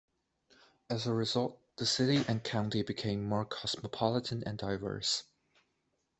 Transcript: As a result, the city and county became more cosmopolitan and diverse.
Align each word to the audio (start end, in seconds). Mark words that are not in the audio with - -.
As 0.89 1.05
a 1.05 1.13
result, 1.13 1.61
the 1.77 1.85
city 1.85 2.25
and 2.27 2.43
county 2.43 2.81
became 2.81 3.23
more 3.29 3.45
cosmopolitan 3.45 4.41
and 4.47 4.57
diverse. 4.57 5.25